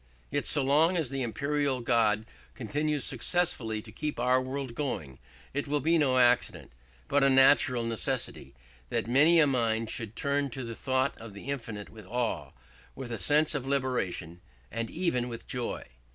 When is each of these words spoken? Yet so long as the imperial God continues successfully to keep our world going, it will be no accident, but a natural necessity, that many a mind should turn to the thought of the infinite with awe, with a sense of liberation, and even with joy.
Yet 0.31 0.47
so 0.47 0.63
long 0.63 0.97
as 0.97 1.11
the 1.11 1.21
imperial 1.21 1.79
God 1.79 2.25
continues 2.55 3.03
successfully 3.03 3.83
to 3.83 3.91
keep 3.91 4.19
our 4.19 4.41
world 4.41 4.73
going, 4.73 5.19
it 5.53 5.67
will 5.67 5.79
be 5.79 5.99
no 5.99 6.17
accident, 6.17 6.71
but 7.07 7.23
a 7.23 7.29
natural 7.29 7.83
necessity, 7.83 8.55
that 8.89 9.05
many 9.05 9.39
a 9.39 9.45
mind 9.45 9.91
should 9.91 10.15
turn 10.15 10.49
to 10.49 10.63
the 10.63 10.73
thought 10.73 11.15
of 11.19 11.35
the 11.35 11.51
infinite 11.51 11.91
with 11.91 12.07
awe, 12.07 12.49
with 12.95 13.11
a 13.11 13.19
sense 13.19 13.53
of 13.53 13.67
liberation, 13.67 14.41
and 14.71 14.89
even 14.89 15.29
with 15.29 15.45
joy. 15.45 15.85